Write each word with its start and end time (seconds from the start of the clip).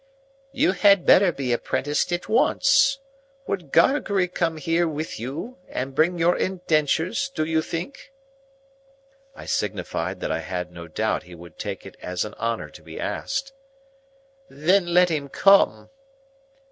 "You 0.51 0.71
had 0.71 1.05
better 1.05 1.31
be 1.31 1.53
apprenticed 1.53 2.11
at 2.11 2.27
once. 2.27 2.97
Would 3.45 3.71
Gargery 3.71 4.27
come 4.27 4.57
here 4.57 4.87
with 4.87 5.19
you, 5.19 5.59
and 5.69 5.93
bring 5.93 6.17
your 6.17 6.35
indentures, 6.35 7.29
do 7.29 7.45
you 7.45 7.61
think?" 7.61 8.11
I 9.35 9.45
signified 9.45 10.19
that 10.21 10.31
I 10.31 10.39
had 10.39 10.71
no 10.71 10.87
doubt 10.87 11.21
he 11.29 11.35
would 11.35 11.59
take 11.59 11.85
it 11.85 11.97
as 12.01 12.25
an 12.25 12.33
honour 12.39 12.71
to 12.71 12.81
be 12.81 12.99
asked. 12.99 13.53
"Then 14.49 14.91
let 14.91 15.09
him 15.09 15.29
come." 15.29 15.91